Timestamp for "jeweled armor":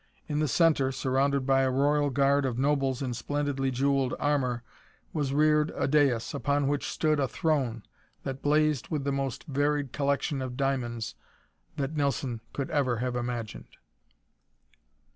3.69-4.63